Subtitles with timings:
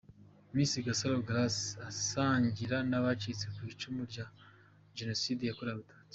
[0.55, 4.25] Miss Gasaro Grace asangira n'abacitse ku icumu rya
[4.97, 5.97] Jenoside yakorewe Abatutsi.